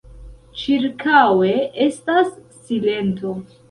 [0.61, 1.53] Ĉirkaŭe
[1.89, 3.41] estas silento.